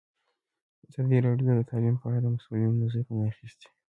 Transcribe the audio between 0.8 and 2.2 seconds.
ازادي راډیو د تعلیم په اړه